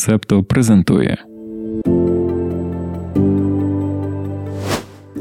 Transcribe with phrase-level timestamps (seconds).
[0.00, 1.24] Септо презентує.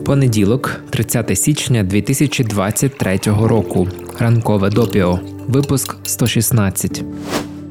[0.06, 3.88] Понеділок, 30 січня 2023 року.
[4.20, 5.20] Ранкове допіо.
[5.48, 7.04] Випуск 116.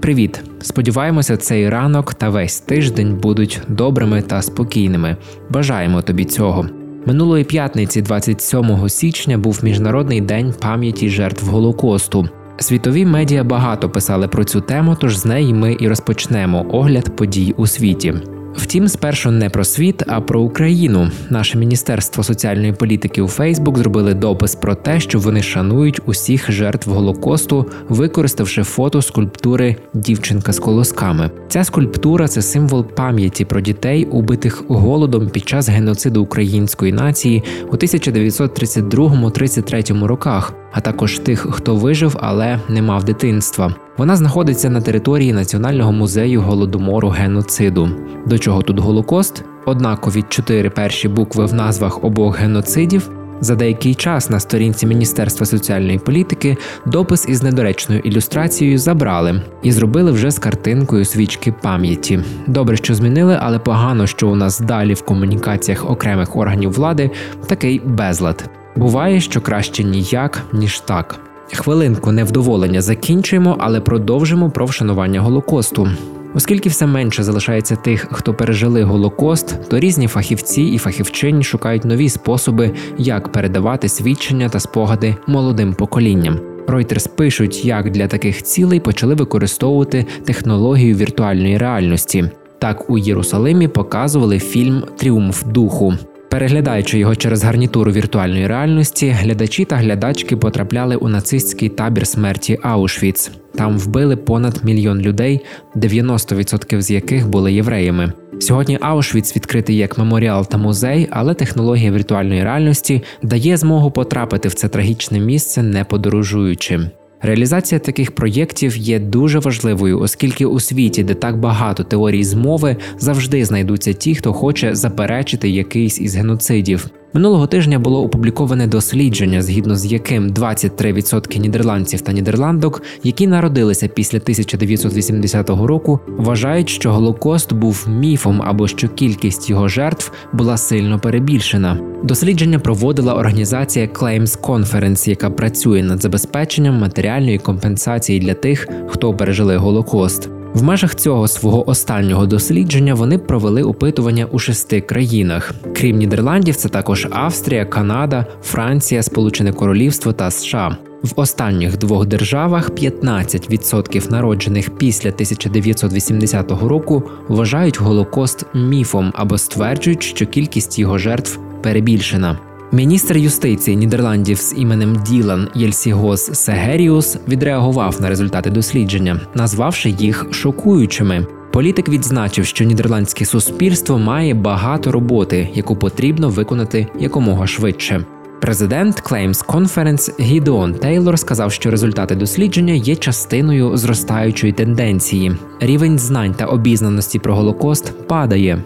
[0.01, 0.41] Привіт!
[0.61, 5.17] Сподіваємося, цей ранок та весь тиждень будуть добрими та спокійними.
[5.51, 6.69] Бажаємо тобі цього.
[7.06, 12.29] Минулої п'ятниці, 27 січня, був міжнародний день пам'яті жертв Голокосту.
[12.61, 17.55] Світові медіа багато писали про цю тему, тож з неї ми і розпочнемо огляд подій
[17.56, 18.15] у світі.
[18.56, 21.10] Втім, спершу не про світ, а про Україну.
[21.30, 26.90] Наше міністерство соціальної політики у Фейсбук зробили допис про те, що вони шанують усіх жертв
[26.90, 31.30] голокосту, використавши фото скульптури Дівчинка з колосками.
[31.48, 37.42] Ця скульптура це символ пам'яті про дітей, убитих голодом під час геноциду української нації
[37.73, 43.74] у 1932-33 роках, а також тих, хто вижив, але не мав дитинства.
[43.98, 47.91] Вона знаходиться на території Національного музею голодомору геноциду.
[48.27, 49.45] До чого тут Голокост?
[49.66, 53.10] Однакові чотири перші букви в назвах обох геноцидів.
[53.40, 60.12] За деякий час на сторінці Міністерства соціальної політики допис із недоречною ілюстрацією забрали і зробили
[60.12, 62.21] вже з картинкою свічки пам'яті.
[62.46, 67.11] Добре, що змінили, але погано, що у нас далі в комунікаціях окремих органів влади
[67.47, 68.51] такий безлад.
[68.77, 71.28] Буває, що краще ніяк ніж так.
[71.53, 75.89] Хвилинку невдоволення закінчуємо, але продовжимо про вшанування голокосту.
[76.35, 82.09] Оскільки все менше залишається тих, хто пережили голокост, то різні фахівці і фахівчині шукають нові
[82.09, 86.41] способи, як передавати свідчення та спогади молодим поколінням.
[86.67, 92.31] Reuters пишуть, як для таких цілей почали використовувати технологію віртуальної реальності.
[92.59, 95.95] Так у Єрусалимі показували фільм Тріумф духу.
[96.31, 103.31] Переглядаючи його через гарнітуру віртуальної реальності, глядачі та глядачки потрапляли у нацистський табір смерті Аушвіц.
[103.55, 105.41] Там вбили понад мільйон людей,
[105.77, 108.12] 90% з яких були євреями.
[108.41, 114.55] Сьогодні Аушвіц відкритий як меморіал та музей, але технологія віртуальної реальності дає змогу потрапити в
[114.55, 116.91] це трагічне місце, не подорожуючи.
[117.23, 123.45] Реалізація таких проєктів є дуже важливою, оскільки у світі, де так багато теорій змови, завжди
[123.45, 126.91] знайдуться ті, хто хоче заперечити якийсь із геноцидів.
[127.13, 134.19] Минулого тижня було опубліковане дослідження, згідно з яким 23% нідерландців та нідерландок, які народилися після
[134.19, 141.79] 1980 року, вважають, що Голокост був міфом або що кількість його жертв була сильно перебільшена.
[142.03, 149.57] Дослідження проводила організація Claims Conference, яка працює над забезпеченням матеріальної компенсації для тих, хто пережили
[149.57, 150.31] Голокост.
[150.54, 155.53] В межах цього свого останнього дослідження вони провели опитування у шести країнах.
[155.76, 160.76] Крім Нідерландів, це також Австрія, Канада, Франція, Сполучене Королівство та США.
[161.03, 170.26] В останніх двох державах 15% народжених після 1980 року вважають Голокост міфом або стверджують, що
[170.26, 172.47] кількість його жертв перебільшена.
[172.73, 181.27] Міністр юстиції Нідерландів з іменем Ділан Єльсігос Сегеріус відреагував на результати дослідження, назвавши їх шокуючими.
[181.53, 188.05] Політик відзначив, що нідерландське суспільство має багато роботи, яку потрібно виконати якомога швидше.
[188.41, 195.33] Президент Claims Conference Гідеон Тейлор сказав, що результати дослідження є частиною зростаючої тенденції.
[195.61, 198.65] Рівень знань та обізнаності про Голокост падає.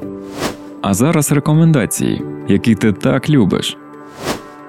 [0.83, 3.77] А зараз рекомендації, які ти так любиш.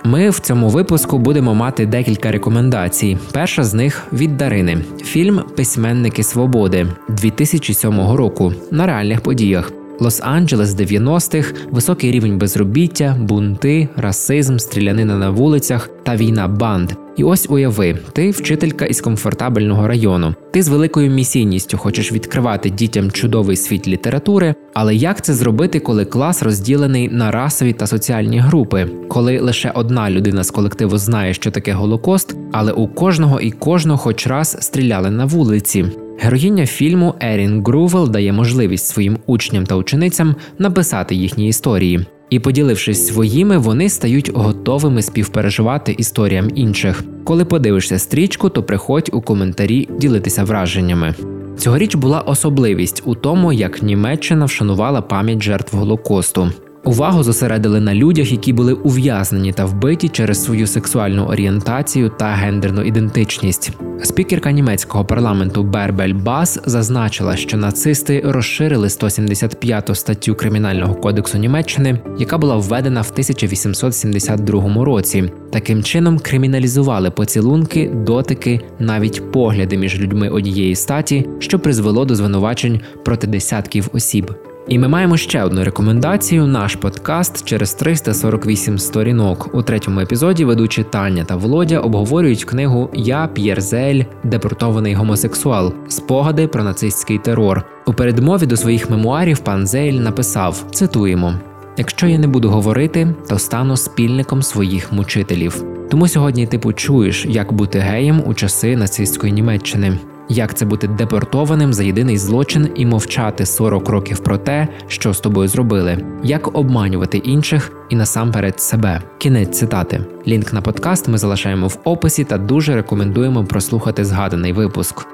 [0.06, 3.18] Ми в цьому випуску будемо мати декілька рекомендацій.
[3.31, 9.72] Перша з них від Дарини: фільм Письменники свободи 2007 року на реальних подіях.
[10.00, 16.92] Лос-Анджелес 90-х, високий рівень безробіття, бунти, расизм, стрілянина на вулицях та війна банд.
[17.18, 20.35] І ось уяви, ти вчителька із комфортабельного району.
[20.51, 26.06] Ти з великою місійністю хочеш відкривати дітям чудовий світ літератури, але як це зробити, коли
[26.06, 31.51] клас розділений на расові та соціальні групи, коли лише одна людина з колективу знає, що
[31.51, 35.85] таке голокост, але у кожного і кожного хоч раз стріляли на вулиці.
[36.19, 42.06] Героїня фільму Ерін Грувел дає можливість своїм учням та ученицям написати їхні історії.
[42.33, 47.03] І, поділившись своїми, вони стають готовими співпереживати історіям інших.
[47.24, 51.15] Коли подивишся стрічку, то приходь у коментарі ділитися враженнями.
[51.57, 56.51] Цьогоріч була особливість у тому, як Німеччина вшанувала пам'ять жертв Голокосту.
[56.85, 62.81] Увагу зосередили на людях, які були ув'язнені та вбиті через свою сексуальну орієнтацію та гендерну
[62.81, 63.71] ідентичність.
[64.03, 72.38] Спікерка німецького парламенту Бербель Бас зазначила, що нацисти розширили 175 статтю кримінального кодексу Німеччини, яка
[72.38, 75.31] була введена в 1872 році.
[75.51, 82.81] Таким чином криміналізували поцілунки, дотики, навіть погляди між людьми однієї статі, що призвело до звинувачень
[83.03, 84.31] проти десятків осіб.
[84.68, 89.50] І ми маємо ще одну рекомендацію: наш подкаст через 348 сторінок.
[89.54, 96.48] У третьому епізоді ведучі Таня та Володя обговорюють книгу Я П'єр Зель, депортований гомосексуал, спогади
[96.48, 97.63] про нацистський терор.
[97.86, 101.33] У передмові до своїх мемуарів пан Зейль написав: цитуємо.
[101.77, 105.63] Якщо я не буду говорити, то стану спільником своїх мучителів.
[105.89, 110.00] Тому сьогодні ти почуєш, як бути геєм у часи нацистської Німеччини.
[110.33, 115.19] Як це бути депортованим за єдиний злочин і мовчати 40 років про те, що з
[115.19, 119.01] тобою зробили, як обманювати інших і насамперед себе?
[119.18, 120.06] Кінець цитати.
[120.27, 125.07] Лінк на подкаст ми залишаємо в описі та дуже рекомендуємо прослухати згаданий випуск.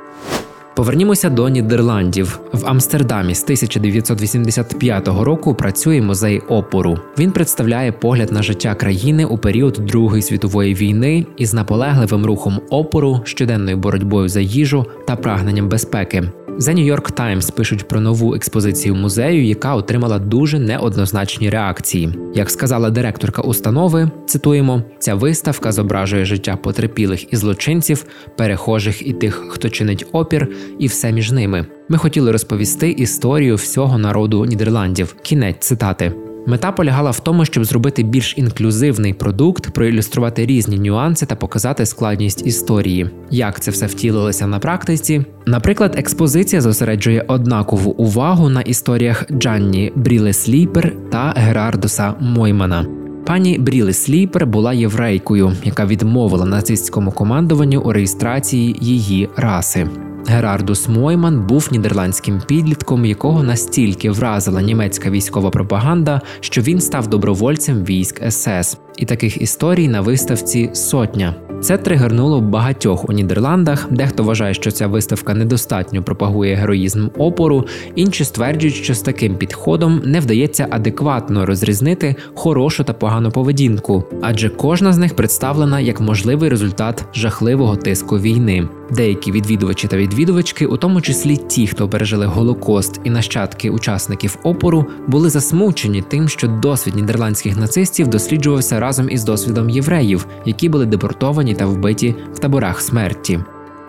[0.79, 2.39] Повернімося до Нідерландів.
[2.53, 6.99] В Амстердамі з 1985 року працює музей опору.
[7.17, 13.21] Він представляє погляд на життя країни у період Другої світової війни із наполегливим рухом опору,
[13.23, 16.23] щоденною боротьбою за їжу та прагненням безпеки.
[16.59, 22.09] The New York Times пишуть про нову експозицію музею, яка отримала дуже неоднозначні реакції.
[22.33, 28.05] Як сказала директорка установи, цитуємо: ця виставка зображує життя потерпілих і злочинців,
[28.37, 30.47] перехожих і тих, хто чинить опір,
[30.79, 31.65] і все між ними.
[31.89, 35.15] Ми хотіли розповісти історію всього народу Нідерландів.
[35.21, 36.28] Кінець цитати.
[36.47, 42.47] Мета полягала в тому, щоб зробити більш інклюзивний продукт, проілюструвати різні нюанси та показати складність
[42.47, 43.09] історії.
[43.31, 45.25] Як це все втілилося на практиці?
[45.45, 52.85] Наприклад, експозиція зосереджує однакову увагу на історіях Джанні Бріле Сліпер та Герардуса Моймана.
[53.25, 59.87] Пані Бріле Сліпер була єврейкою, яка відмовила нацистському командуванню у реєстрації її раси.
[60.29, 67.83] Герардус Мойман був нідерландським підлітком, якого настільки вразила німецька військова пропаганда, що він став добровольцем
[67.83, 68.77] військ СС.
[68.97, 71.35] І таких історій на виставці сотня.
[71.61, 73.87] Це тригернуло багатьох у Нідерландах.
[73.91, 77.65] Дехто вважає, що ця виставка недостатньо пропагує героїзм опору.
[77.95, 84.49] Інші стверджують, що з таким підходом не вдається адекватно розрізнити хорошу та погану поведінку, адже
[84.49, 88.69] кожна з них представлена як можливий результат жахливого тиску війни.
[88.91, 94.85] Деякі відвідувачі та відвідувачки, у тому числі ті, хто пережили голокост і нащадки учасників опору,
[95.07, 101.55] були засмучені тим, що досвід нідерландських нацистів досліджувався разом із досвідом євреїв, які були депортовані
[101.55, 103.39] та вбиті в таборах смерті.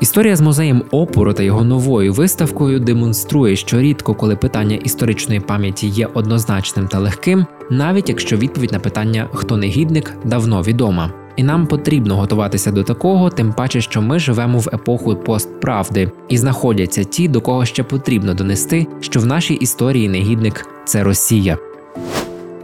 [0.00, 5.86] Історія з музеєм опору та його новою виставкою демонструє, що рідко, коли питання історичної пам'яті
[5.86, 11.12] є однозначним та легким, навіть якщо відповідь на питання хто негідник давно відома.
[11.40, 16.38] І нам потрібно готуватися до такого, тим паче, що ми живемо в епоху постправди, і
[16.38, 21.58] знаходяться ті, до кого ще потрібно донести, що в нашій історії негідник це Росія.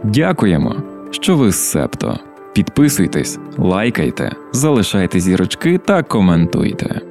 [0.03, 0.75] Дякуємо,
[1.11, 2.19] що ви з Септо.
[2.53, 7.01] Підписуйтесь, лайкайте, залишайте зірочки та коментуйте.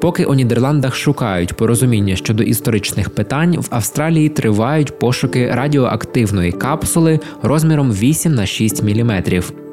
[0.00, 7.92] Поки у Нідерландах шукають порозуміння щодо історичних питань, в Австралії тривають пошуки радіоактивної капсули розміром
[7.92, 9.22] 8 на 6 мм.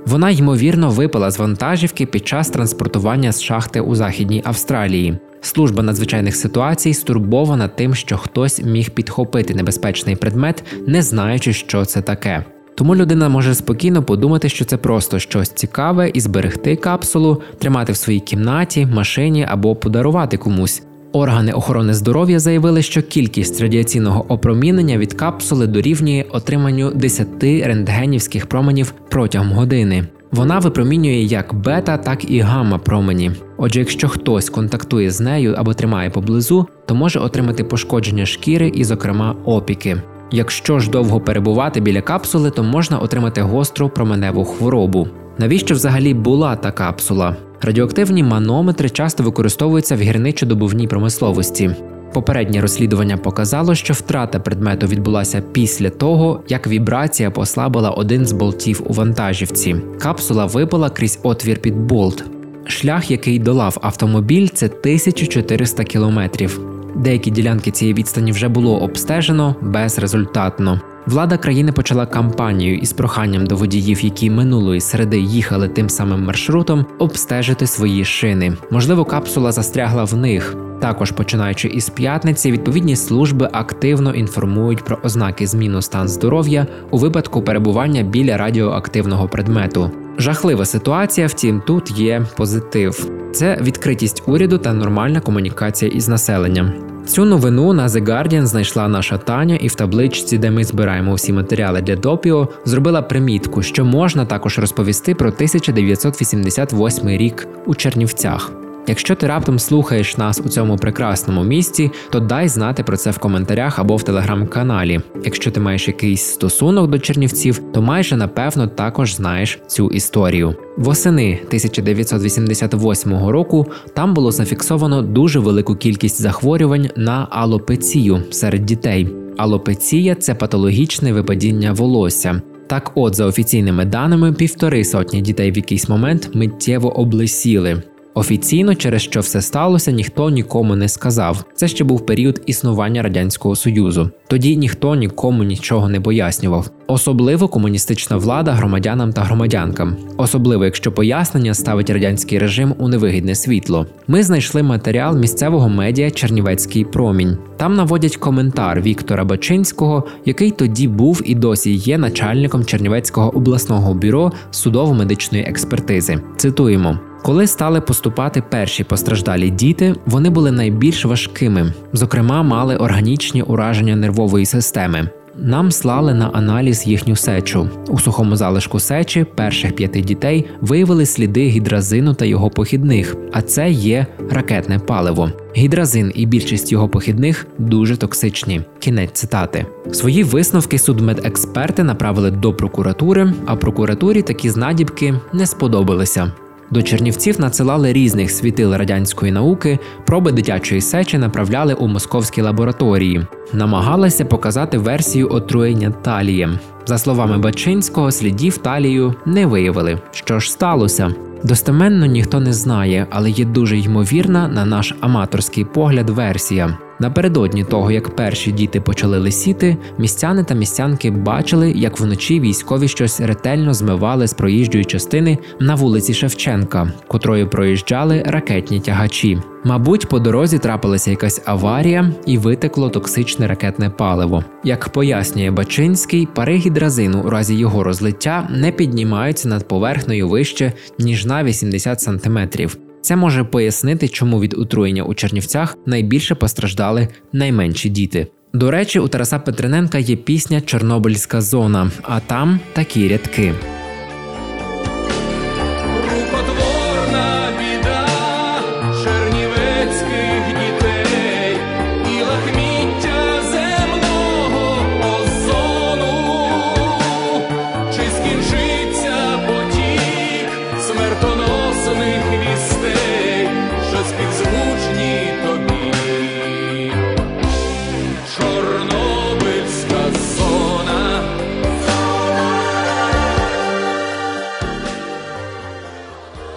[0.05, 5.17] Вона ймовірно випала з вантажівки під час транспортування з шахти у Західній Австралії.
[5.41, 12.01] Служба надзвичайних ситуацій стурбована тим, що хтось міг підхопити небезпечний предмет, не знаючи, що це
[12.01, 12.45] таке.
[12.75, 17.95] Тому людина може спокійно подумати, що це просто щось цікаве і зберегти капсулу, тримати в
[17.97, 20.83] своїй кімнаті, машині або подарувати комусь.
[21.13, 28.93] Органи охорони здоров'я заявили, що кількість радіаційного опромінення від капсули дорівнює отриманню 10 рентгенівських променів
[29.10, 30.08] протягом години.
[30.32, 33.32] Вона випромінює як бета, так і гамма промені.
[33.58, 38.84] Отже, якщо хтось контактує з нею або тримає поблизу, то може отримати пошкодження шкіри і,
[38.84, 40.01] зокрема, опіки.
[40.32, 45.08] Якщо ж довго перебувати біля капсули, то можна отримати гостру променеву хворобу.
[45.38, 47.36] Навіщо взагалі була та капсула?
[47.65, 51.75] Радіоактивні манометри часто використовуються в гірничо-добувній промисловості.
[52.13, 58.82] Попереднє розслідування показало, що втрата предмету відбулася після того, як вібрація послабила один з болтів
[58.86, 59.75] у вантажівці.
[60.00, 62.24] Капсула випала крізь отвір під болт.
[62.65, 66.73] Шлях, який долав автомобіль, це 1400 кілометрів.
[66.95, 70.81] Деякі ділянки цієї відстані вже було обстежено безрезультатно.
[71.05, 76.85] Влада країни почала кампанію із проханням до водіїв, які минулої середи їхали тим самим маршрутом,
[77.00, 78.57] обстежити свої шини.
[78.71, 80.55] Можливо, капсула застрягла в них.
[80.79, 87.41] Також починаючи із п'ятниці, відповідні служби активно інформують про ознаки зміну стан здоров'я у випадку
[87.41, 89.91] перебування біля радіоактивного предмету.
[90.17, 96.74] Жахлива ситуація, втім, тут є позитив: це відкритість уряду та нормальна комунікація із населенням.
[97.05, 101.34] Цю новину на The Guardian знайшла наша Таня, і в табличці, де ми збираємо всі
[101.34, 108.62] матеріали для допіо, зробила примітку, що можна також розповісти про 1988 рік у Чернівцях.
[108.87, 113.17] Якщо ти раптом слухаєш нас у цьому прекрасному місці, то дай знати про це в
[113.17, 115.01] коментарях або в телеграм-каналі.
[115.23, 120.55] Якщо ти маєш якийсь стосунок до чернівців, то майже напевно також знаєш цю історію.
[120.77, 129.07] Восени 1988 року там було зафіксовано дуже велику кількість захворювань на алопецію серед дітей.
[129.37, 132.41] Алопеція це патологічне випадіння волосся.
[132.67, 137.83] Так, от, за офіційними даними, півтори сотні дітей в якийсь момент миттєво облесіли.
[138.13, 141.43] Офіційно, через що все сталося, ніхто нікому не сказав.
[141.55, 144.10] Це ще був період існування радянського союзу.
[144.27, 146.70] Тоді ніхто нікому нічого не пояснював.
[146.88, 153.88] Особливо комуністична влада громадянам та громадянкам, особливо якщо пояснення ставить радянський режим у невигідне світло.
[154.08, 157.38] Ми знайшли матеріал місцевого медіа Чернівецький промінь.
[157.58, 164.32] Там наводять коментар Віктора Бачинського, який тоді був і досі є начальником Чернівецького обласного бюро
[164.51, 166.20] судово-медичної експертизи.
[166.38, 167.00] Цитуємо.
[167.24, 174.46] Коли стали поступати перші постраждалі діти, вони були найбільш важкими, зокрема, мали органічні ураження нервової
[174.46, 175.10] системи.
[175.38, 177.70] Нам слали на аналіз їхню сечу.
[177.88, 183.70] У сухому залишку сечі перших п'яти дітей виявили сліди гідразину та його похідних, а це
[183.70, 185.32] є ракетне паливо.
[185.58, 188.62] Гідразин і більшість його похідних дуже токсичні.
[188.80, 189.65] Кінець цитати.
[189.92, 196.32] Свої висновки судмедексперти направили до прокуратури, а прокуратурі такі знадібки не сподобалися.
[196.74, 204.25] До Чернівців надсилали різних світил радянської науки, проби дитячої сечі направляли у московські лабораторії, намагалися
[204.25, 206.60] показати версію отруєння талієм.
[206.86, 210.00] За словами Бачинського, слідів талію не виявили.
[210.12, 211.13] Що ж сталося?
[211.44, 216.77] Достеменно ніхто не знає, але є дуже ймовірна на наш аматорський погляд версія.
[217.00, 223.21] Напередодні того, як перші діти почали лисіти, містяни та містянки бачили, як вночі військові щось
[223.21, 229.39] ретельно змивали з проїжджої частини на вулиці Шевченка, котрою проїжджали ракетні тягачі.
[229.65, 234.43] Мабуть, по дорозі трапилася якась аварія і витекло токсичне ракетне паливо.
[234.63, 241.25] Як пояснює Бачинський, пари гідразину у разі його розлиття не піднімаються над поверхнею вище ніж
[241.25, 242.77] на 80 сантиметрів.
[243.03, 248.27] Це може пояснити, чому від отруєння у Чернівцях найбільше постраждали найменші діти.
[248.53, 253.53] До речі, у Тараса Петрененка є пісня Чорнобильська зона, а там такі рядки.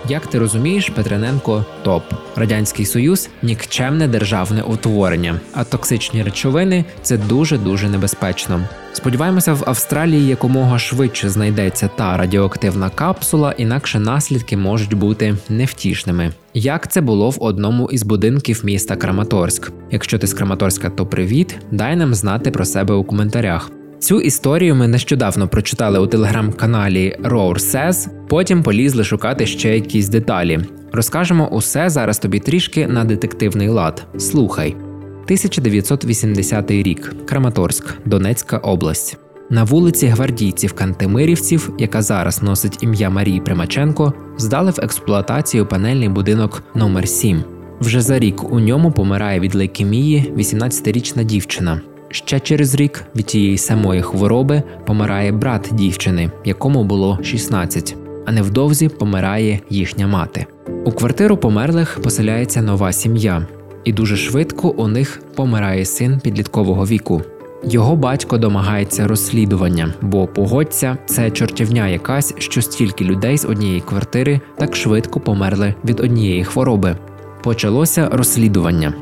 [0.08, 2.02] Як ти розумієш, Петрененко топ.
[2.36, 8.60] Радянський Союз нікчемне державне утворення, а токсичні речовини це дуже дуже небезпечно.
[8.92, 16.32] Сподіваємося, в Австралії якомога швидше знайдеться та радіоактивна капсула, інакше наслідки можуть бути невтішними.
[16.54, 19.72] Як це було в одному із будинків міста Краматорськ.
[19.90, 23.70] Якщо ти з Краматорська, то привіт, дай нам знати про себе у коментарях.
[23.98, 30.60] Цю історію ми нещодавно прочитали у телеграм-каналі Roar Says, потім полізли шукати ще якісь деталі.
[30.92, 34.06] Розкажемо усе зараз тобі трішки на детективний лад.
[34.18, 34.76] Слухай.
[35.24, 39.18] 1980 рік, Краматорськ, Донецька область.
[39.50, 46.62] На вулиці гвардійців Кантемирівців, яка зараз носить ім'я Марії Примаченко, здали в експлуатацію панельний будинок
[46.74, 47.44] номер 7
[47.80, 51.80] Вже за рік у ньому помирає від лейкемії 18-річна дівчина.
[52.10, 57.96] Ще через рік від тієї самої хвороби помирає брат дівчини, якому було 16,
[58.26, 60.46] а невдовзі помирає їхня мати.
[60.84, 63.46] У квартиру померлих поселяється нова сім'я,
[63.84, 67.22] і дуже швидко у них помирає син підліткового віку.
[67.64, 74.40] Його батько домагається розслідування, бо погодься, це чортівня якась, що стільки людей з однієї квартири
[74.58, 76.96] так швидко померли від однієї хвороби.
[77.42, 78.94] Почалося розслідування.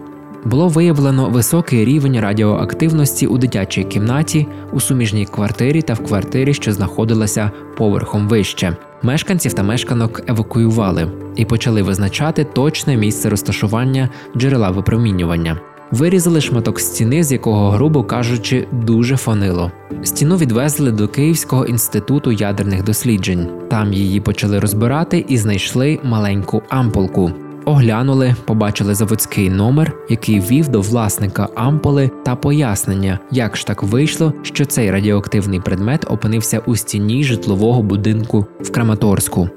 [0.45, 6.73] Було виявлено високий рівень радіоактивності у дитячій кімнаті, у суміжній квартирі та в квартирі, що
[6.73, 8.77] знаходилася поверхом вище.
[9.03, 15.61] Мешканців та мешканок евакуювали і почали визначати точне місце розташування джерела випромінювання.
[15.91, 19.73] Вирізали шматок стіни, з якого, грубо кажучи, дуже фонило.
[20.03, 23.49] Стіну відвезли до Київського інституту ядерних досліджень.
[23.69, 27.33] Там її почали розбирати і знайшли маленьку ампулку.
[27.65, 34.33] Оглянули, побачили заводський номер, який вів до власника ампули, та пояснення, як ж так вийшло,
[34.43, 39.49] що цей радіоактивний предмет опинився у стіні житлового будинку в Краматорську.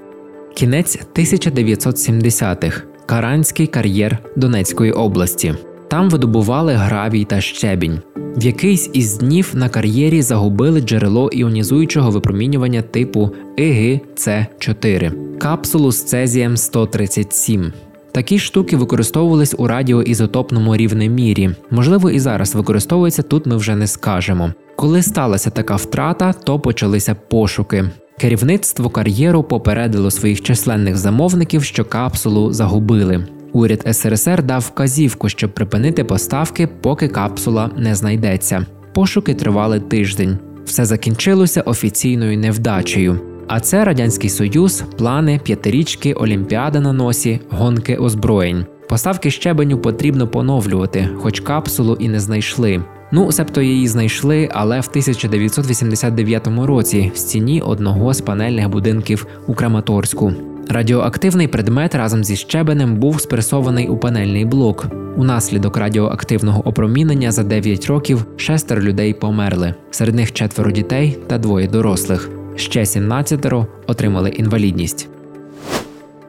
[0.56, 2.84] Кінець 1970-х.
[3.06, 5.56] Каранський кар'єр Донецької області.
[5.88, 8.00] Там видобували гравій та щебінь.
[8.16, 16.58] В якийсь із днів на кар'єрі загубили джерело іонізуючого випромінювання типу ІГЦ4, капсулу з цезієм
[16.58, 17.74] 137.
[18.12, 21.50] Такі штуки використовувались у радіоізотопному рівнемірі.
[21.72, 24.54] Можливо, і зараз використовується тут ми вже не скажемо.
[24.76, 27.86] Коли сталася така втрата, то почалися пошуки.
[28.20, 33.28] Керівництво кар'єру попередило своїх численних замовників, що капсулу загубили.
[33.54, 38.66] Уряд СРСР дав вказівку, щоб припинити поставки, поки капсула не знайдеться.
[38.94, 40.38] Пошуки тривали тиждень.
[40.66, 43.20] Все закінчилося офіційною невдачею.
[43.48, 48.66] А це радянський союз, плани, п'ятирічки, олімпіада на носі, гонки озброєнь.
[48.90, 52.84] Поставки щебеню потрібно поновлювати, хоч капсулу і не знайшли.
[53.12, 59.54] Ну, себто її знайшли, але в 1989 році в стіні одного з панельних будинків у
[59.54, 60.34] Краматорську.
[60.70, 64.88] Радіоактивний предмет разом зі щебенем був спресований у панельний блок.
[65.18, 71.68] Унаслідок радіоактивного опромінення за 9 років шестеро людей померли, серед них четверо дітей та двоє
[71.68, 72.37] дорослих.
[72.58, 73.46] Ще 17
[73.88, 75.10] отримали інвалідність.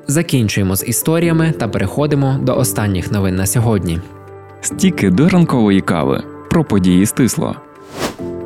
[0.07, 4.01] Закінчуємо з історіями та переходимо до останніх новин на сьогодні.
[4.61, 7.57] Стіки до ранкової кави про події стисло.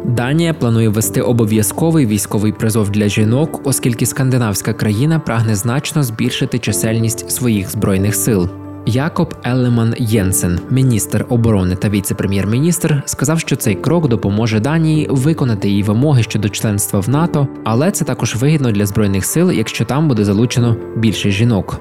[0.05, 7.31] Данія планує ввести обов'язковий військовий призов для жінок, оскільки скандинавська країна прагне значно збільшити чисельність
[7.31, 8.62] своїх збройних сил.
[8.87, 15.83] Якоб Елеман Єнсен, міністр оборони та віце-прем'єр-міністр, сказав, що цей крок допоможе Данії виконати її
[15.83, 20.25] вимоги щодо членства в НАТО, але це також вигідно для збройних сил, якщо там буде
[20.25, 21.81] залучено більше жінок.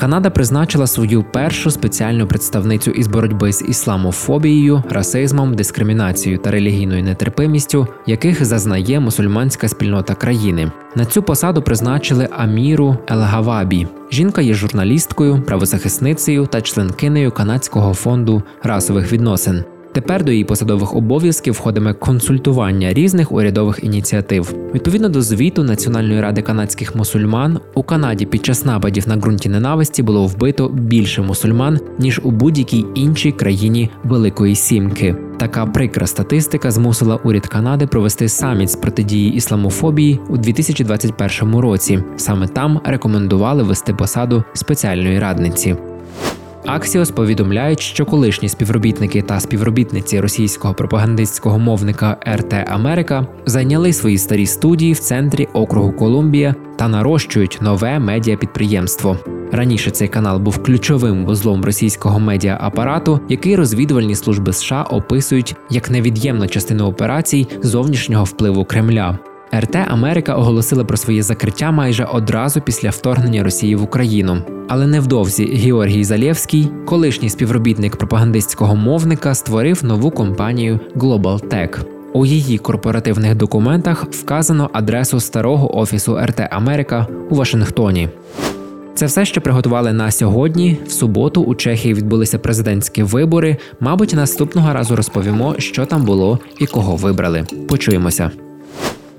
[0.00, 7.86] Канада призначила свою першу спеціальну представницю із боротьби з ісламофобією, расизмом, дискримінацією та релігійною нетерпимістю,
[8.06, 10.72] яких зазнає мусульманська спільнота країни.
[10.96, 13.86] На цю посаду призначили Аміру Елгавабі.
[14.12, 19.64] Жінка є журналісткою, правозахисницею та членкинею канадського фонду расових відносин.
[19.92, 24.54] Тепер до її посадових обов'язків входиме консультування різних урядових ініціатив.
[24.74, 30.02] Відповідно до звіту Національної ради канадських мусульман у Канаді під час нападів на ґрунті ненависті
[30.02, 35.16] було вбито більше мусульман ніж у будь-якій іншій країні Великої Сімки.
[35.38, 42.02] Така прикра статистика змусила уряд Канади провести саміт з протидії ісламофобії у 2021 році.
[42.16, 45.76] Саме там рекомендували вести посаду спеціальної радниці.
[46.66, 54.46] Аксіос повідомляють, що колишні співробітники та співробітниці російського пропагандистського мовника РТ Америка зайняли свої старі
[54.46, 59.18] студії в центрі округу Колумбія та нарощують нове медіапідприємство.
[59.52, 66.48] Раніше цей канал був ключовим вузлом російського медіаапарату, який розвідувальні служби США описують як невід'ємну
[66.48, 69.18] частину операцій зовнішнього впливу Кремля.
[69.54, 74.42] РТ Америка оголосила про своє закриття майже одразу після вторгнення Росії в Україну.
[74.68, 81.80] Але невдовзі Георгій Залєвський, колишній співробітник пропагандистського мовника, створив нову компанію Global Tech.
[82.12, 88.08] У її корпоративних документах вказано адресу старого офісу РТ Америка у Вашингтоні.
[88.94, 90.78] Це все, що приготували на сьогодні.
[90.86, 93.56] В суботу у Чехії відбулися президентські вибори.
[93.80, 97.44] Мабуть, наступного разу розповімо, що там було і кого вибрали.
[97.68, 98.30] Почуємося.